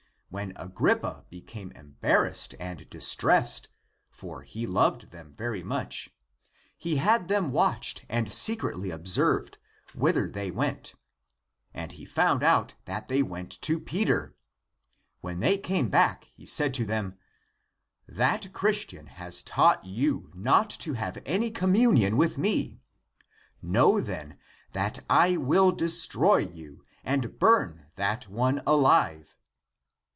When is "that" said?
12.85-13.09, 18.07-18.53, 24.71-25.03, 27.97-28.29